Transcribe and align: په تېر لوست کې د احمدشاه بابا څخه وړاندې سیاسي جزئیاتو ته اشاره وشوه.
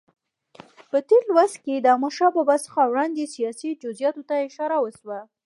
په 0.89 0.97
تېر 1.07 1.23
لوست 1.29 1.57
کې 1.65 1.75
د 1.79 1.85
احمدشاه 1.93 2.33
بابا 2.35 2.55
څخه 2.65 2.81
وړاندې 2.91 3.31
سیاسي 3.35 3.69
جزئیاتو 3.83 4.21
ته 4.29 4.35
اشاره 4.47 4.77
وشوه. 4.81 5.19